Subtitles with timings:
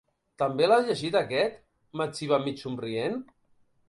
[0.43, 1.59] També l'has llegit, aquest?
[1.97, 3.21] —m'etziba, mig somrient.